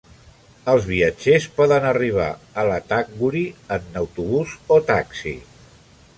[0.71, 3.45] Els viatgers poden arribar a Iataqguri
[3.77, 5.37] en autobús o taxi.